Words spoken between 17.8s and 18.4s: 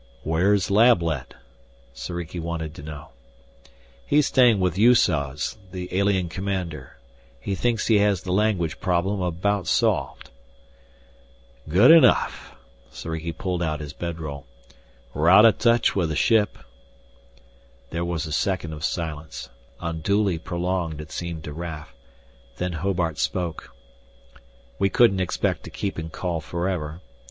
There was a